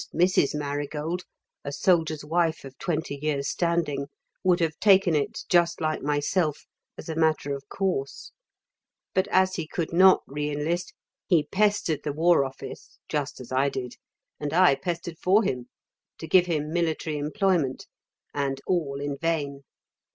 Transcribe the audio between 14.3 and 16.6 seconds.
and I pestered for him to give